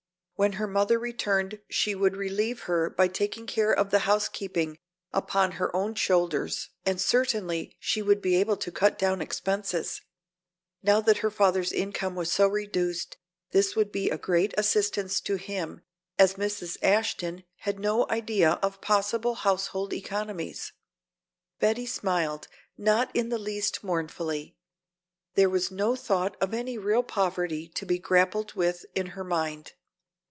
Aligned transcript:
When 0.35 0.53
her 0.53 0.65
mother 0.65 0.97
returned 0.97 1.61
she 1.69 1.93
would 1.93 2.17
relieve 2.17 2.61
her 2.61 2.89
by 2.89 3.09
taking 3.09 3.45
the 3.45 3.51
care 3.51 3.71
of 3.71 3.91
the 3.91 3.99
housekeeping 4.09 4.79
upon 5.13 5.51
her 5.51 5.75
own 5.75 5.93
shoulders 5.93 6.71
and 6.83 6.99
certainly 6.99 7.77
she 7.79 8.01
would 8.01 8.23
be 8.23 8.35
able 8.37 8.57
to 8.57 8.71
cut 8.71 8.97
down 8.97 9.21
expenses. 9.21 10.01
Now 10.81 10.99
that 11.01 11.19
her 11.19 11.29
father's 11.29 11.71
income 11.71 12.15
was 12.15 12.31
so 12.31 12.47
reduced, 12.47 13.17
this 13.51 13.75
would 13.75 13.91
be 13.91 14.09
a 14.09 14.17
great 14.17 14.55
assistance 14.57 15.19
to 15.21 15.35
him, 15.35 15.83
as 16.17 16.33
Mrs. 16.37 16.75
Ashton 16.81 17.43
had 17.57 17.77
no 17.79 18.07
idea 18.09 18.53
of 18.63 18.81
possible 18.81 19.35
household 19.35 19.93
economies. 19.93 20.73
Betty 21.59 21.85
smiled, 21.85 22.47
not 22.79 23.15
in 23.15 23.29
the 23.29 23.37
least 23.37 23.83
mournfully. 23.83 24.57
There 25.35 25.51
was 25.51 25.69
no 25.69 25.95
thought 25.95 26.35
of 26.41 26.51
any 26.51 26.79
real 26.79 27.03
poverty 27.03 27.67
to 27.75 27.85
be 27.85 27.99
grappled 27.99 28.53
with 28.53 28.87
in 28.95 29.05
her 29.13 29.23
mind. 29.23 29.73